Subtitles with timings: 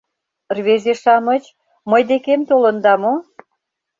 [0.55, 1.43] —Рвезе-шамыч,
[1.89, 3.13] мый декем толында мо?